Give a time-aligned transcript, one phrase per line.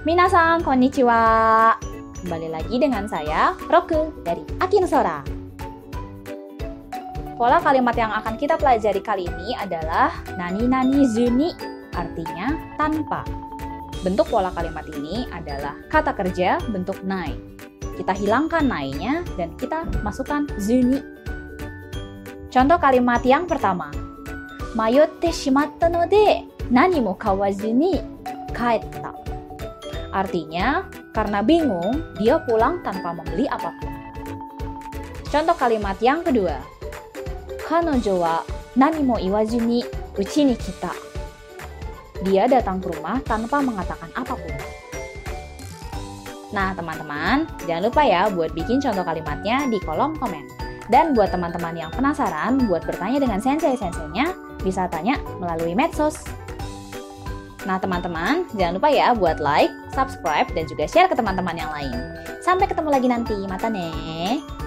[0.00, 1.20] Minasan, konnichiwa.
[2.24, 5.20] Kembali lagi dengan saya, Roku dari Akin Sora.
[7.36, 10.08] Pola kalimat yang akan kita pelajari kali ini adalah
[10.40, 11.52] nani nani zuni,
[11.92, 12.48] artinya
[12.80, 13.28] tanpa.
[14.00, 17.36] Bentuk pola kalimat ini adalah kata kerja bentuk nai.
[18.00, 21.04] Kita hilangkan nainya dan kita masukkan zuni.
[22.48, 23.92] Contoh kalimat yang pertama.
[24.72, 28.00] Mayotte shimatta no de nani mo kawazu ni
[28.56, 29.29] kaetta.
[30.10, 33.92] Artinya, karena bingung, dia pulang tanpa membeli apa pun.
[35.30, 36.58] Contoh kalimat yang kedua.
[37.62, 38.42] Kanojo wa
[38.74, 39.86] nani mo iwazu ni
[40.18, 40.90] uchi ni kita.
[42.26, 44.56] Dia datang ke rumah tanpa mengatakan apa pun.
[46.50, 50.42] Nah, teman-teman, jangan lupa ya buat bikin contoh kalimatnya di kolom komen.
[50.90, 54.34] Dan buat teman-teman yang penasaran buat bertanya dengan sensei-senseinya,
[54.66, 56.26] bisa tanya melalui medsos.
[57.68, 61.96] Nah, teman-teman, jangan lupa ya buat like, subscribe, dan juga share ke teman-teman yang lain.
[62.40, 63.36] Sampai ketemu lagi nanti.
[63.44, 64.59] Mata nih.